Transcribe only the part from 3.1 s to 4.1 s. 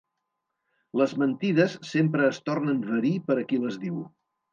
per a qui les diu.